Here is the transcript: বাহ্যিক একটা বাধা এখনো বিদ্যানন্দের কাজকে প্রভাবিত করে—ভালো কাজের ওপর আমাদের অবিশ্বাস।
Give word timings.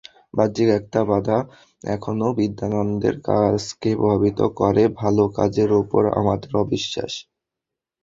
বাহ্যিক 0.33 0.69
একটা 0.79 0.99
বাধা 1.09 1.37
এখনো 1.87 2.27
বিদ্যানন্দের 2.37 3.15
কাজকে 3.27 3.89
প্রভাবিত 3.95 4.39
করে—ভালো 4.59 5.23
কাজের 5.37 5.69
ওপর 5.81 6.03
আমাদের 6.19 6.51
অবিশ্বাস। 6.63 7.13